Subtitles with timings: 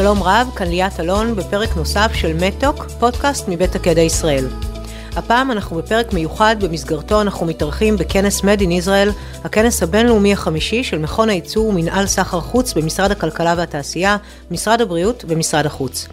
[0.00, 4.46] שלום רב, כאן ליאת אלון בפרק נוסף של מטוק, פודקאסט מבית הקדע ישראל.
[5.16, 9.12] הפעם אנחנו בפרק מיוחד, במסגרתו אנחנו מתארחים בכנס Made in Israel,
[9.44, 14.16] הכנס הבינלאומי החמישי של מכון הייצור ומנהל סחר חוץ במשרד הכלכלה והתעשייה,
[14.50, 16.08] משרד הבריאות ומשרד החוץ.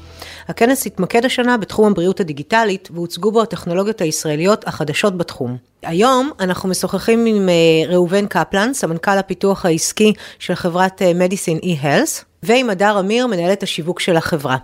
[0.47, 5.57] הכנס התמקד השנה בתחום הבריאות הדיגיטלית, והוצגו בו הטכנולוגיות הישראליות החדשות בתחום.
[5.83, 12.23] היום אנחנו משוחחים עם אה, ראובן קפלן, סמנכ"ל הפיתוח העסקי של חברת אה, Medicine e-Health,
[12.43, 14.57] ועם הדר אמיר, מנהלת השיווק של החברה.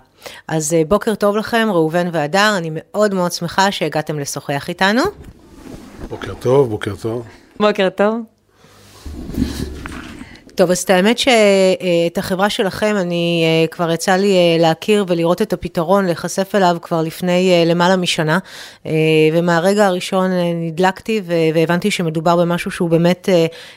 [0.48, 5.02] אז אה, בוקר טוב לכם, ראובן והדר, אני מאוד מאוד שמחה שהגעתם לשוחח איתנו.
[6.08, 7.26] בוקר טוב, בוקר טוב.
[7.60, 8.20] בוקר טוב.
[10.54, 15.42] טוב, אז את האמת שאת החברה שלכם, אני אה, כבר יצא לי אה, להכיר ולראות
[15.42, 18.38] את הפתרון, להיחשף אליו כבר לפני אה, למעלה משנה,
[19.32, 21.22] ומהרגע הראשון נדלקתי
[21.54, 23.28] והבנתי שמדובר במשהו שהוא באמת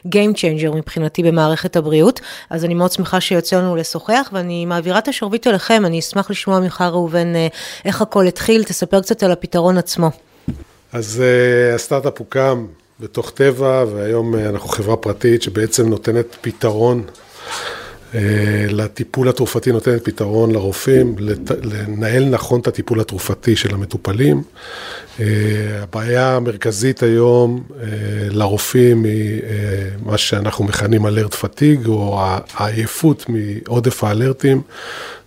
[0.08, 2.20] Game Changer מבחינתי במערכת הבריאות,
[2.50, 6.60] אז אני מאוד שמחה שיוצא לנו לשוחח, ואני מעבירה את השרביט אליכם, אני אשמח לשמוע
[6.60, 7.34] ממך ראובן
[7.86, 10.12] איך הכל התחיל, תספר קצת על הפתרון עצמו.
[10.94, 11.24] אז
[11.76, 12.66] הסטארט-אפ הוקם
[13.00, 17.04] בתוך טבע, והיום אה, אנחנו חברה פרטית שבעצם נותנת פתרון
[18.16, 18.20] אה,
[18.70, 21.16] לטיפול התרופתי, נותנת פתרון לרופאים,
[21.64, 24.44] לנהל נכון את הטיפול התרופתי של המטופלים.
[25.20, 25.26] אה,
[25.82, 27.64] הבעיה המרכזית היום
[28.30, 29.42] לרופאים היא
[30.04, 32.20] מה שאנחנו מכנים אלרט פתיג, או
[32.54, 34.62] העייפות מעודף האלרטים.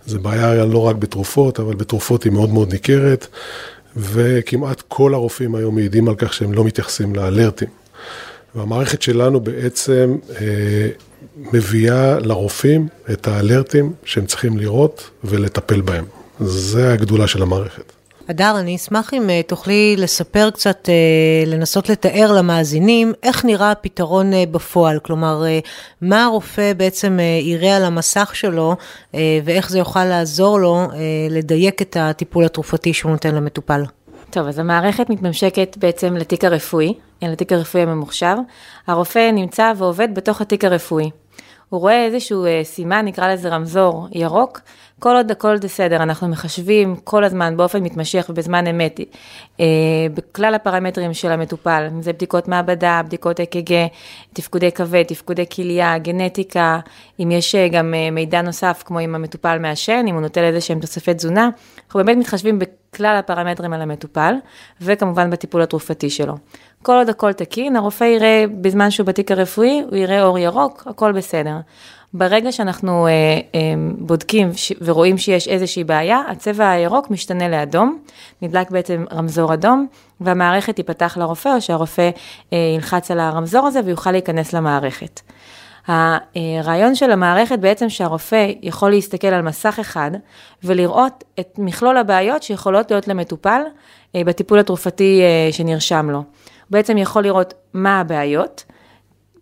[0.05, 3.27] זו בעיה לא רק בתרופות, אבל בתרופות היא מאוד מאוד ניכרת.
[3.97, 7.67] וכמעט כל הרופאים היום מעידים על כך שהם לא מתייחסים לאלרטים.
[8.55, 10.89] והמערכת שלנו בעצם אה,
[11.37, 16.05] מביאה לרופאים את האלרטים שהם צריכים לראות ולטפל בהם.
[16.39, 18.00] זה הגדולה של המערכת.
[18.29, 24.33] אדר, אני אשמח אם uh, תוכלי לספר קצת, uh, לנסות לתאר למאזינים, איך נראה הפתרון
[24.33, 24.99] uh, בפועל.
[24.99, 25.43] כלומר,
[26.01, 28.75] מה הרופא בעצם יראה על המסך שלו,
[29.43, 30.87] ואיך זה יוכל לעזור לו
[31.29, 33.83] לדייק את הטיפול התרופתי שהוא נותן למטופל.
[34.29, 38.35] טוב, אז המערכת מתממשקת בעצם לתיק הרפואי, לתיק הרפואי הממוחשב.
[38.87, 41.09] הרופא נמצא ועובד בתוך התיק הרפואי.
[41.69, 44.59] הוא רואה איזשהו אה, סימן, נקרא לזה רמזור ירוק,
[45.03, 48.99] כל עוד הכל בסדר, אנחנו מחשבים כל הזמן באופן מתמשך ובזמן אמת,
[49.59, 49.65] אה,
[50.13, 53.87] בכלל הפרמטרים של המטופל, אם זה בדיקות מעבדה, בדיקות אק"ג,
[54.33, 56.79] תפקודי כבד, תפקודי כליה, גנטיקה,
[57.19, 60.61] אם יש אה, גם אה, מידע נוסף, כמו אם המטופל מעשן, אם הוא נוטל איזה
[60.61, 61.49] שהם תוספי תזונה,
[61.85, 64.33] אנחנו באמת מתחשבים בכלל הפרמטרים על המטופל,
[64.81, 66.33] וכמובן בטיפול התרופתי שלו.
[66.83, 71.11] כל עוד הכל תקין, הרופא יראה, בזמן שהוא בתיק הרפואי, הוא יראה אור ירוק, הכל
[71.11, 71.55] בסדר.
[72.13, 73.11] ברגע שאנחנו אה,
[73.55, 73.59] אה,
[73.97, 77.99] בודקים ש- ורואים שיש איזושהי בעיה, הצבע הירוק משתנה לאדום,
[78.41, 79.87] נדלק בעצם רמזור אדום,
[80.21, 82.09] והמערכת תיפתח לרופא, או שהרופא
[82.53, 85.21] אה, ילחץ על הרמזור הזה ויוכל להיכנס למערכת.
[85.87, 90.11] הרעיון של המערכת בעצם שהרופא יכול להסתכל על מסך אחד
[90.63, 93.61] ולראות את מכלול הבעיות שיכולות להיות למטופל
[94.15, 96.17] אה, בטיפול התרופתי אה, שנרשם לו.
[96.17, 96.25] הוא
[96.69, 98.63] בעצם יכול לראות מה הבעיות,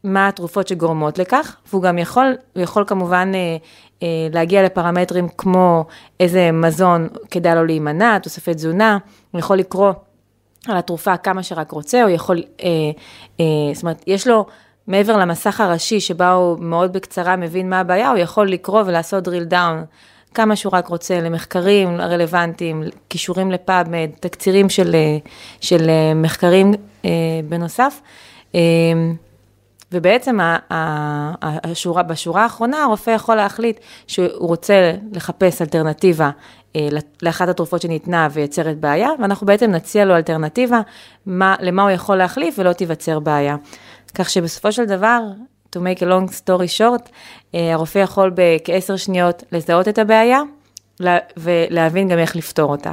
[0.04, 3.58] מה התרופות שגורמות לכך, והוא גם יכול, הוא יכול כמובן אה,
[4.04, 5.86] אה, להגיע לפרמטרים כמו
[6.20, 8.98] איזה מזון כדאי לו להימנע, תוספי תזונה,
[9.32, 9.94] הוא יכול לקרוא
[10.68, 12.70] על התרופה כמה שרק רוצה, הוא יכול, אה,
[13.40, 14.46] אה, זאת אומרת, יש לו,
[14.88, 19.52] מעבר למסך הראשי שבה הוא מאוד בקצרה מבין מה הבעיה, הוא יכול לקרוא ולעשות drill
[19.52, 19.86] down
[20.34, 25.18] כמה שהוא רק רוצה למחקרים רלוונטיים, כישורים לפאבמד, תקצירים של, אה,
[25.62, 26.74] של אה, מחקרים
[27.06, 27.10] אה,
[27.50, 28.02] בנוסף.
[28.56, 28.60] אה,
[29.92, 30.38] ובעצם
[30.70, 36.30] השורה, בשורה האחרונה הרופא יכול להחליט שהוא רוצה לחפש אלטרנטיבה
[36.76, 36.88] אה,
[37.22, 40.82] לאחת התרופות שניתנה ויצרת בעיה, ואנחנו בעצם נציע לו אלטרנטיבה,
[41.26, 43.56] מה, למה הוא יכול להחליף ולא תיווצר בעיה.
[44.16, 45.20] כך שבסופו של דבר,
[45.76, 47.10] to make a long story short,
[47.56, 50.42] אה, הרופא יכול בכעשר שניות לזהות את הבעיה
[51.38, 52.92] ולהבין גם איך לפתור אותה.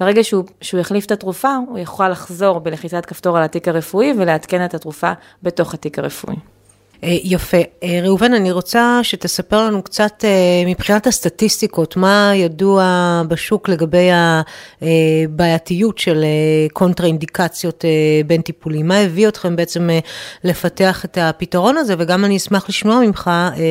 [0.00, 4.64] ברגע שהוא, שהוא יחליף את התרופה, הוא יכול לחזור בלחיצת כפתור על התיק הרפואי ולעדכן
[4.64, 6.36] את התרופה בתוך התיק הרפואי.
[7.04, 7.56] אה, יפה.
[7.82, 10.30] אה, ראובן, אני רוצה שתספר לנו קצת אה,
[10.66, 14.08] מבחינת הסטטיסטיקות, מה ידוע בשוק לגבי
[14.82, 16.24] הבעייתיות של
[16.72, 17.84] קונטרה אינדיקציות
[18.26, 18.88] בין טיפולים.
[18.88, 19.88] מה הביא אתכם בעצם
[20.44, 23.30] לפתח את הפתרון הזה, וגם אני אשמח לשמוע ממך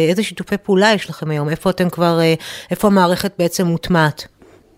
[0.10, 2.20] איזה שיתופי פעולה יש לכם היום, איפה אתם כבר,
[2.72, 4.28] איפה המערכת בעצם מוטמעת.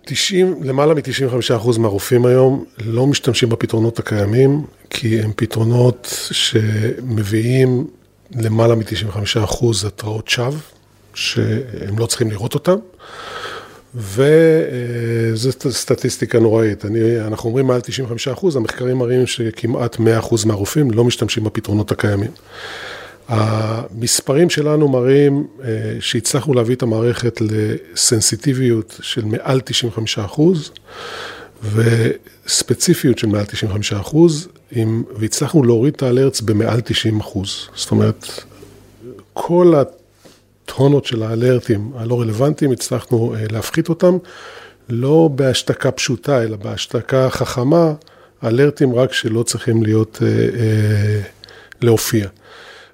[0.06, 7.88] 90, למעלה מ-95% מהרופאים היום לא משתמשים בפתרונות הקיימים, כי הם פתרונות שמביאים
[8.36, 10.60] למעלה מ-95% התראות שווא,
[11.14, 12.76] שהם לא צריכים לראות אותם,
[13.96, 16.86] וזו סטטיסטיקה נוראית.
[16.86, 17.82] אני, אנחנו אומרים מעל
[18.36, 20.00] 95%, המחקרים מראים שכמעט 100%
[20.46, 22.32] מהרופאים לא משתמשים בפתרונות הקיימים.
[23.28, 25.48] המספרים שלנו מראים
[26.00, 30.72] שהצלחנו להביא את המערכת לסנסיטיביות של מעל 95 אחוז,
[31.74, 34.48] וספציפיות של מעל 95 אחוז,
[35.18, 37.68] והצלחנו להוריד את האלרטס במעל 90 אחוז.
[37.76, 38.26] זאת אומרת,
[39.34, 44.18] כל הטונות של האלרטים הלא רלוונטיים, הצלחנו להפחית אותם,
[44.90, 47.94] לא בהשתקה פשוטה, אלא בהשתקה חכמה,
[48.44, 50.22] אלרטים רק שלא צריכים להיות,
[51.82, 52.28] להופיע.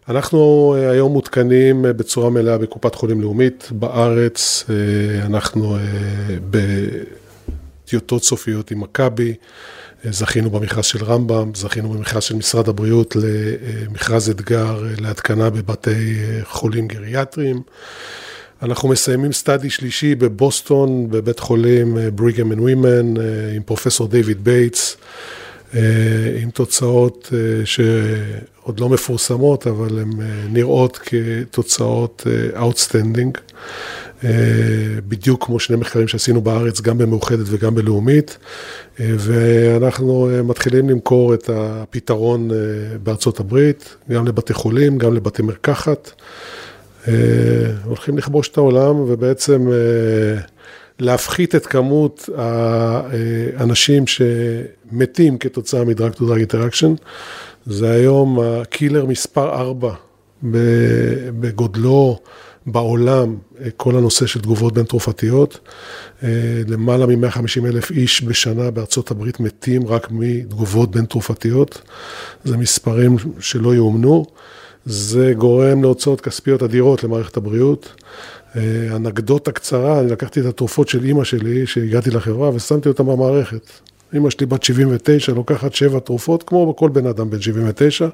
[0.10, 4.66] אנחנו היום מותקנים בצורה מלאה בקופת חולים לאומית בארץ,
[5.26, 5.78] אנחנו
[6.50, 9.34] בטיוטות סופיות עם מכבי,
[10.10, 17.62] זכינו במכרז של רמב"ם, זכינו במכרז של משרד הבריאות למכרז אתגר להתקנה בבתי חולים גריאטריים.
[18.62, 23.14] אנחנו מסיימים study שלישי בבוסטון, בבית חולים Brigham and Women,
[23.56, 24.98] עם פרופסור דיוויד בייטס.
[26.42, 27.34] עם תוצאות
[27.66, 30.10] שעוד לא מפורסמות, אבל הן
[30.50, 33.40] נראות כתוצאות Outstanding,
[35.08, 38.38] בדיוק כמו שני מחקרים שעשינו בארץ, גם במאוחדת וגם בלאומית,
[39.00, 42.50] ואנחנו מתחילים למכור את הפתרון
[43.04, 46.12] בארצות הברית, גם לבתי חולים, גם לבתי מרקחת.
[47.84, 49.68] הולכים לכבוש את העולם ובעצם
[51.00, 52.30] להפחית את כמות
[53.58, 54.04] האנשים
[54.92, 56.94] שמתים כתוצאה מ drug to drug interaction.
[57.66, 59.94] זה היום ה killer מספר 4
[61.40, 62.20] בגודלו
[62.66, 63.36] בעולם,
[63.78, 65.60] כל הנושא של תגובות בין תרופתיות.
[66.68, 71.82] למעלה מ-150 אלף איש בשנה בארצות הברית מתים רק מתגובות בין תרופתיות.
[72.44, 74.26] זה מספרים שלא יאומנו.
[74.86, 78.04] זה גורם להוצאות כספיות אדירות למערכת הבריאות.
[78.96, 83.70] אנקדוטה קצרה, אני לקחתי את התרופות של אימא שלי, שהגעתי לחברה, ושמתי אותן במערכת.
[84.14, 88.08] אימא שלי בת 79, לוקחת שבע תרופות, כמו בכל בן אדם בן 79,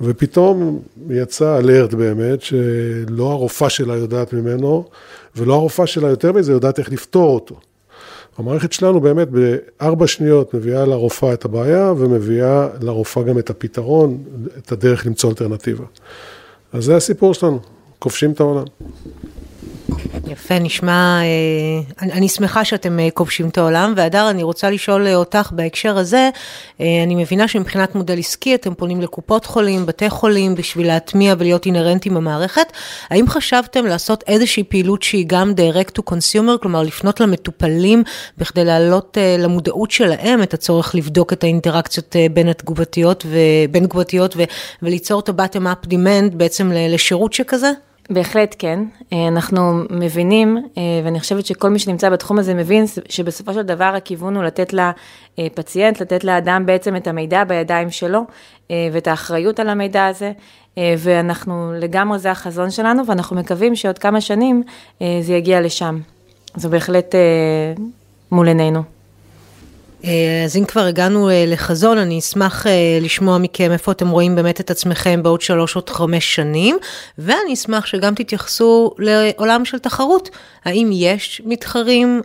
[0.00, 4.84] ופתאום יצא אלרט באמת, שלא הרופאה שלה יודעת ממנו,
[5.36, 7.60] ולא הרופאה שלה יותר מזה יודעת איך לפתור אותו.
[8.38, 14.18] המערכת שלנו באמת בארבע שניות מביאה לרופאה את הבעיה, ומביאה לרופאה גם את הפתרון,
[14.58, 15.84] את הדרך למצוא אלטרנטיבה.
[16.72, 17.60] אז זה הסיפור שלנו.
[17.98, 18.64] כובשים את העולם.
[20.26, 21.20] יפה, נשמע,
[22.00, 26.30] אני שמחה שאתם כובשים את העולם, והדר, אני רוצה לשאול אותך בהקשר הזה,
[26.80, 32.14] אני מבינה שמבחינת מודל עסקי אתם פונים לקופות חולים, בתי חולים, בשביל להטמיע ולהיות אינהרנטים
[32.14, 32.72] במערכת,
[33.10, 38.02] האם חשבתם לעשות איזושהי פעילות שהיא גם direct to consumer, כלומר לפנות למטופלים,
[38.38, 43.26] בכדי להעלות למודעות שלהם את הצורך לבדוק את האינטראקציות בין התגובתיות,
[43.70, 44.36] בין תגובתיות,
[44.82, 47.70] וליצור את ה-bottom up demand בעצם לשירות שכזה?
[48.10, 48.84] בהחלט כן,
[49.28, 50.58] אנחנו מבינים,
[51.04, 54.74] ואני חושבת שכל מי שנמצא בתחום הזה מבין שבסופו של דבר הכיוון הוא לתת
[55.38, 58.20] לפציינט, לתת לאדם בעצם את המידע בידיים שלו
[58.70, 60.32] ואת האחריות על המידע הזה,
[60.98, 64.62] ואנחנו לגמרי זה החזון שלנו, ואנחנו מקווים שעוד כמה שנים
[65.00, 66.00] זה יגיע לשם.
[66.56, 67.14] זה בהחלט
[68.32, 68.97] מול עינינו.
[70.44, 72.66] אז אם כבר הגענו לחזון, אני אשמח
[73.00, 76.76] לשמוע מכם איפה אתם רואים באמת את עצמכם בעוד שלוש או חמש שנים,
[77.18, 80.30] ואני אשמח שגם תתייחסו לעולם של תחרות.
[80.64, 82.22] האם יש מתחרים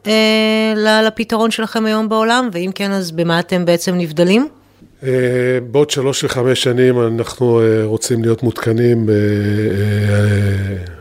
[1.03, 4.47] לפתרון שלכם היום בעולם, ואם כן, אז במה אתם בעצם נבדלים?
[5.71, 9.09] בעוד שלוש וחמש שנים אנחנו רוצים להיות מותקנים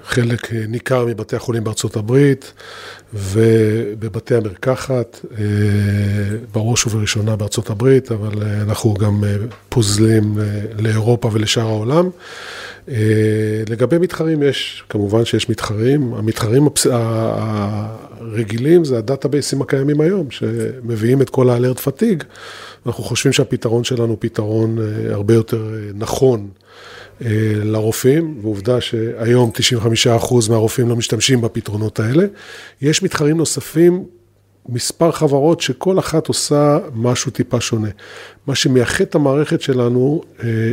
[0.04, 2.52] בחלק ניכר מבתי החולים בארצות הברית
[3.14, 5.20] ובבתי המרקחת,
[6.52, 9.24] בראש ובראשונה בארצות הברית, אבל אנחנו גם
[9.68, 10.38] פוזלים
[10.78, 12.10] לאירופה ולשאר העולם.
[13.68, 16.68] לגבי מתחרים יש, כמובן שיש מתחרים, המתחרים
[18.20, 22.22] הרגילים זה הדאטאבייסים הקיימים היום, שמביאים את כל האלרט פתיג,
[22.86, 24.78] אנחנו חושבים שהפתרון שלנו הוא פתרון
[25.10, 26.48] הרבה יותר נכון
[27.64, 29.50] לרופאים, ועובדה שהיום
[30.20, 32.24] 95% מהרופאים לא משתמשים בפתרונות האלה.
[32.82, 34.04] יש מתחרים נוספים,
[34.68, 37.88] מספר חברות שכל אחת עושה משהו טיפה שונה.
[38.46, 40.22] מה שמייחד את המערכת שלנו,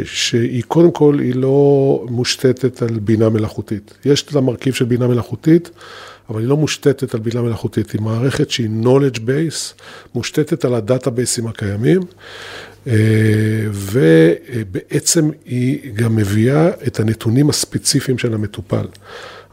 [0.04, 3.94] שהיא קודם כל, היא לא מושתתת על בינה מלאכותית.
[4.06, 5.70] יש לה מרכיב של בינה מלאכותית,
[6.30, 9.82] אבל היא לא מושתתת על בינה מלאכותית, היא מערכת שהיא knowledge base,
[10.16, 12.02] מושתתת על הדאטאבייסים הקיימים,
[13.72, 18.86] ובעצם היא גם מביאה את הנתונים הספציפיים של המטופל.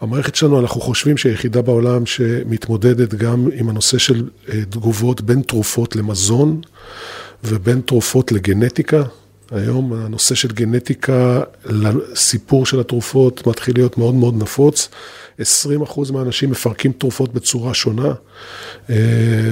[0.00, 4.28] המערכת שלנו, אנחנו חושבים שהיחידה בעולם שמתמודדת גם עם הנושא של
[4.70, 6.60] תגובות בין תרופות למזון
[7.44, 9.02] ובין תרופות לגנטיקה.
[9.50, 14.88] היום הנושא של גנטיקה לסיפור של התרופות מתחיל להיות מאוד מאוד נפוץ.
[15.40, 18.12] 20% מהאנשים מפרקים תרופות בצורה שונה
[18.90, 18.96] אה,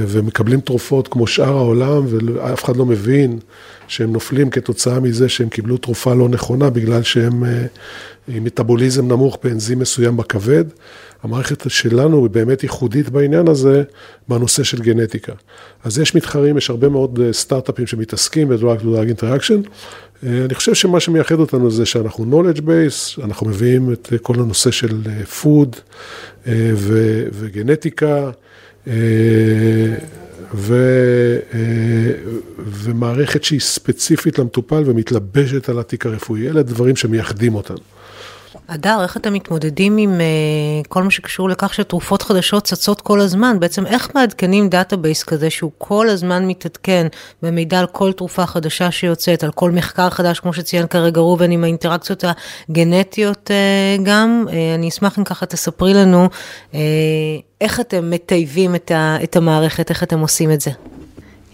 [0.09, 3.39] ומקבלים תרופות כמו שאר העולם ואף אחד לא מבין
[3.89, 7.67] שהם נופלים כתוצאה מזה שהם קיבלו תרופה לא נכונה בגלל שהם אה,
[8.29, 10.65] עם מטאבוליזם נמוך באנזים מסוים בכבד.
[11.25, 13.83] המערכת שלנו היא באמת ייחודית בעניין הזה,
[14.28, 15.33] בנושא של גנטיקה.
[15.85, 19.69] אז יש מתחרים, יש הרבה מאוד אה, סטארט-אפים שמתעסקים ב-drug to drug interaction.
[20.26, 24.35] אה, אני חושב שמה שמייחד אותנו זה שאנחנו knowledge base, אנחנו מביאים את אה, כל
[24.35, 25.02] הנושא של
[25.40, 25.76] food
[26.75, 28.31] ו- וגנטיקה.
[30.54, 30.76] ו,
[32.59, 37.94] ומערכת שהיא ספציפית למטופל ומתלבשת על התיק הרפואי, אלה דברים שמייחדים אותנו.
[38.66, 43.61] אדר, איך אתם מתמודדים עם uh, כל מה שקשור לכך שתרופות חדשות צצות כל הזמן?
[43.61, 47.06] בעצם איך מעדכנים database כזה שהוא כל הזמן מתעדכן
[47.42, 51.64] במידע על כל תרופה חדשה שיוצאת, על כל מחקר חדש, כמו שציין כרגע ראובן, עם
[51.64, 52.25] האינטראקציות
[52.68, 54.44] הגנטיות uh, גם?
[54.49, 56.28] Uh, אני אשמח אם ככה תספרי לנו
[56.73, 56.76] uh,
[57.61, 60.71] איך אתם מטייבים את, ה, את המערכת, איך אתם עושים את זה.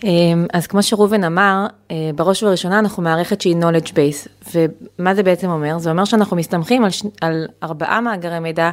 [0.04, 5.22] אמ, אז כמו שראובן אמר, אה, בראש ובראשונה אנחנו מערכת שהיא knowledge base, ומה זה
[5.22, 5.78] בעצם אומר?
[5.78, 7.02] זה אומר שאנחנו מסתמכים על, ש...
[7.20, 8.70] על ארבעה מאגרי מידע,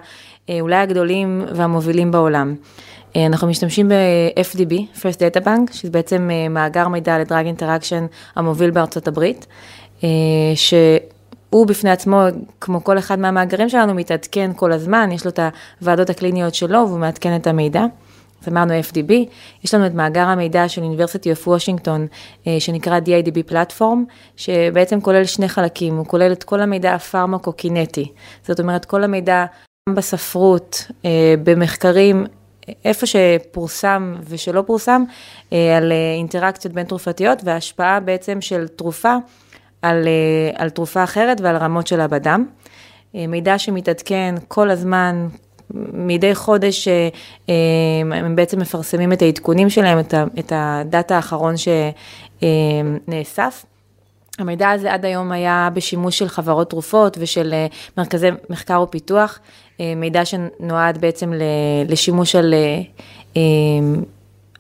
[0.50, 2.55] אה, אולי הגדולים והמובילים בעולם.
[3.15, 8.72] אה, אנחנו משתמשים ב-FDB, First Data Bank, שזה בעצם מאגר מידע ל drug interaction המוביל
[8.72, 9.48] בארצות הברית,
[10.55, 12.22] שהוא בפני עצמו,
[12.62, 15.39] כמו כל אחד מהמאגרים שלנו, מתעדכן כל הזמן, יש לו את
[15.81, 17.86] הוועדות הקליניות שלו והוא מעדכן את המידע.
[18.41, 19.13] אז אמרנו FDB,
[19.63, 22.17] יש לנו את מאגר המידע של of Washington,
[22.48, 28.12] אה, שנקרא DIDB platform, שבעצם כולל שני חלקים, הוא כולל את כל המידע הפרמקו-קינטי,
[28.44, 29.46] זאת אומרת כל המידע
[29.89, 32.25] גם בספרות, אה, במחקרים,
[32.86, 35.03] איפה שפורסם ושלא פורסם,
[35.53, 39.15] אה, על אינטראקציות בין תרופתיות והשפעה בעצם של תרופה
[39.82, 40.08] על,
[40.56, 42.46] על תרופה אחרת ועל רמות שלה בדם.
[43.13, 45.27] מידע שמתעדכן כל הזמן,
[45.74, 47.10] מדי חודש אה,
[47.50, 47.56] אה,
[48.18, 50.00] הם בעצם מפרסמים את העדכונים שלהם,
[50.40, 51.54] את הדאטה האחרון
[53.08, 53.66] שנאסף.
[54.40, 59.40] המידע הזה עד היום היה בשימוש של חברות תרופות ושל אה, מרכזי מחקר ופיתוח,
[59.96, 61.34] מידע שנועד בעצם
[61.88, 62.54] לשימוש על,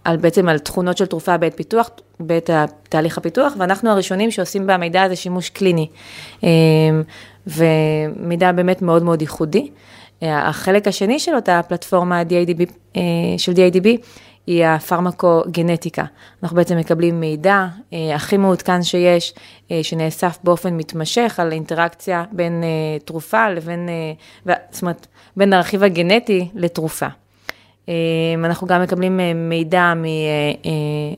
[0.03, 2.49] על בעצם על תכונות של תרופה בעת פיתוח, בעת
[2.89, 5.87] תהליך הפיתוח, ואנחנו הראשונים שעושים במידע הזה שימוש קליני,
[7.47, 9.69] ומידע באמת מאוד מאוד ייחודי.
[10.21, 13.01] החלק השני של אותה פלטפורמה DIDB, אה,
[13.37, 13.87] של DIDB
[14.47, 16.03] היא הפרמקו-גנטיקה.
[16.43, 19.33] אנחנו בעצם מקבלים מידע אה, הכי מעודכן שיש,
[19.71, 22.63] אה, שנאסף באופן מתמשך על אינטראקציה בין
[23.05, 23.89] תרופה לבין,
[24.71, 25.07] זאת אומרת,
[25.37, 27.07] בין הרכיב הגנטי לתרופה.
[28.45, 29.19] אנחנו גם מקבלים
[29.49, 29.93] מידע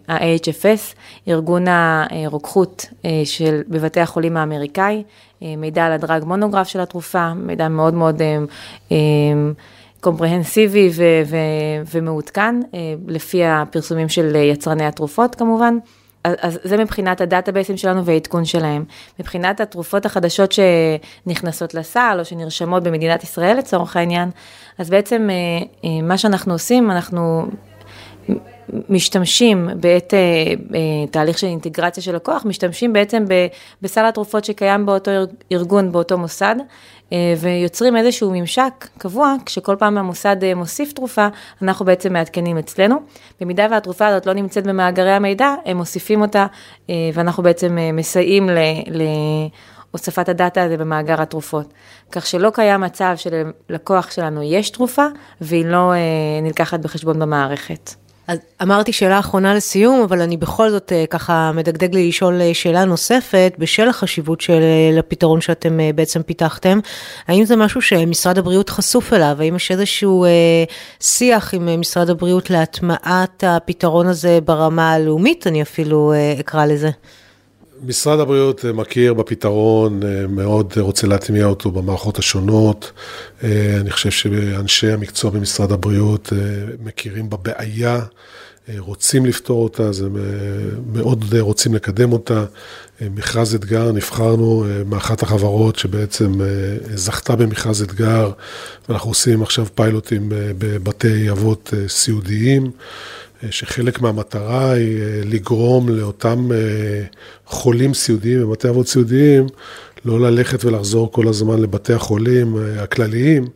[0.08, 0.96] מה-HFS,
[1.28, 2.86] ארגון הרוקחות
[3.26, 5.04] של, בבתי החולים האמריקאי,
[5.42, 8.22] מידע על הדרג מונוגרף של התרופה, מידע מאוד מאוד
[10.02, 10.90] קומפרהנסיבי
[11.92, 12.56] ומעודכן,
[13.08, 15.78] לפי הפרסומים של יצרני התרופות כמובן.
[16.24, 18.84] אז זה מבחינת הדאטאבייסים שלנו והעדכון שלהם.
[19.20, 24.30] מבחינת התרופות החדשות שנכנסות לסל או שנרשמות במדינת ישראל לצורך העניין,
[24.78, 25.30] אז בעצם
[26.04, 27.46] מה שאנחנו עושים, אנחנו
[28.90, 30.20] משתמשים בעת אה,
[30.76, 33.26] אה, תהליך של אינטגרציה של לקוח, משתמשים בעצם
[33.82, 35.12] בסל התרופות שקיים באותו
[35.52, 36.56] ארגון, באותו מוסד,
[37.14, 41.28] אה, ויוצרים איזשהו ממשק קבוע, כשכל פעם המוסד מוסיף תרופה,
[41.62, 42.96] אנחנו בעצם מעדכנים אצלנו.
[43.42, 46.46] במידה והתרופה הזאת לא נמצאת במאגרי המידע, הם מוסיפים אותה,
[47.14, 48.58] ואנחנו בעצם מסייעים ל...
[48.88, 49.02] ל
[49.92, 51.74] הוספת הדאטה הזה במאגר התרופות.
[52.12, 55.06] כך שלא קיים מצב שללקוח שלנו יש תרופה
[55.42, 55.98] והיא לא אה,
[56.42, 57.94] נלקחת בחשבון במערכת.
[58.30, 62.54] אז אמרתי שאלה אחרונה לסיום, אבל אני בכל זאת אה, ככה מדגדג לי לשאול אה,
[62.54, 66.80] שאלה נוספת, בשל החשיבות של אה, הפתרון שאתם בעצם פיתחתם,
[67.28, 69.38] האם זה משהו שמשרד הבריאות חשוף אליו?
[69.40, 70.30] האם יש איזשהו אה,
[71.00, 76.90] שיח עם משרד הבריאות להטמעת הפתרון הזה ברמה הלאומית, אני אפילו אה, אקרא לזה?
[77.84, 82.92] משרד הבריאות אה, מכיר בפתרון, אה, מאוד רוצה להטמיע אותו במערכות השונות.
[83.44, 86.34] אה, אני חושב שאנשי המקצוע במשרד הבריאות
[86.84, 88.00] מכירים בבעיה,
[88.78, 90.16] רוצים לפתור אותה, אז הם
[90.94, 92.46] מאוד רוצים לקדם אותה.
[93.02, 96.32] מכרז אתגר, נבחרנו מאחת החברות שבעצם
[96.94, 98.32] זכתה במכרז אתגר,
[98.90, 102.72] ואנחנו עושים עכשיו פיילוטים בבתי אבות סיעודיים.
[103.50, 106.58] שחלק מהמטרה היא אה, לגרום לאותם אה,
[107.46, 109.48] חולים סיעודיים בבתי אבות סיעודיים
[110.06, 113.48] לא ללכת ולחזור כל הזמן לבתי החולים אה, הכלליים,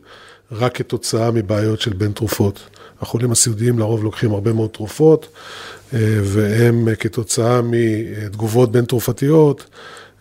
[0.52, 2.60] רק כתוצאה מבעיות של בין תרופות.
[3.00, 5.28] החולים הסיעודיים לרוב לוקחים הרבה מאוד תרופות,
[6.22, 9.64] והם כתוצאה מתגובות בין תרופתיות,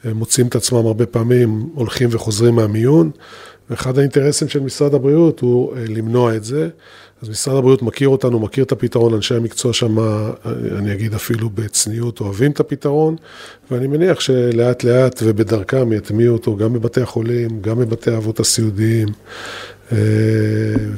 [0.03, 3.11] הם מוצאים את עצמם הרבה פעמים, הולכים וחוזרים מהמיון,
[3.69, 6.69] ואחד האינטרסים של משרד הבריאות הוא למנוע את זה.
[7.21, 9.99] אז משרד הבריאות מכיר אותנו, מכיר את הפתרון, אנשי המקצוע שם,
[10.77, 13.15] אני אגיד אפילו בצניעות, אוהבים את הפתרון,
[13.71, 19.07] ואני מניח שלאט לאט ובדרכם יטמיעו אותו גם בבתי החולים, גם בבתי האבות הסיעודיים.
[19.93, 19.97] אה,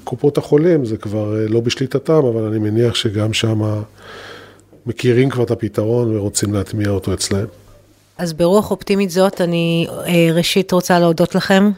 [0.04, 3.62] קופות החולים זה כבר אה, לא בשליטתם, אבל אני מניח שגם שם
[4.86, 7.46] מכירים כבר את הפתרון ורוצים להטמיע אותו אצלם.
[8.18, 11.72] אז ברוח אופטימית זאת, אני אה, ראשית רוצה להודות לכם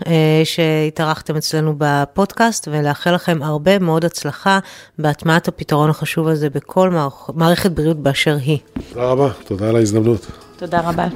[0.44, 4.60] שהתארחתם אצלנו בפודקאסט, ולאחל לכם הרבה מאוד הצלחה
[5.00, 6.94] בהטמעת הפתרון החשוב הזה בכל
[7.34, 8.58] מערכת בריאות באשר היא.
[8.94, 10.28] תודה רבה, תודה על ההזדמנות.
[10.58, 11.08] תודה רבה.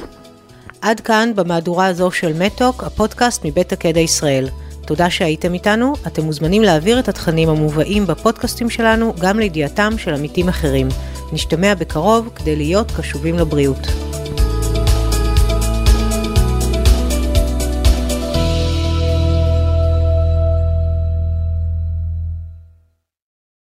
[0.81, 4.47] עד כאן במהדורה הזו של מתוק, הפודקאסט מבית הקדע ישראל.
[4.85, 10.49] תודה שהייתם איתנו, אתם מוזמנים להעביר את התכנים המובאים בפודקאסטים שלנו גם לידיעתם של עמיתים
[10.49, 10.87] אחרים.
[11.33, 14.10] נשתמע בקרוב כדי להיות קשובים לבריאות.